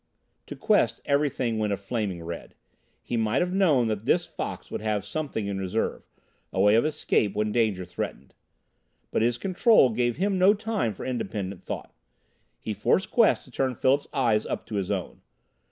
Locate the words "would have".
4.71-5.05